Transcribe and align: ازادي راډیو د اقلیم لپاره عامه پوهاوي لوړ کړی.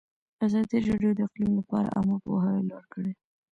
ازادي 0.45 0.77
راډیو 0.87 1.11
د 1.15 1.19
اقلیم 1.27 1.51
لپاره 1.59 1.93
عامه 1.95 2.15
پوهاوي 2.23 2.61
لوړ 2.69 2.83
کړی. 2.93 3.11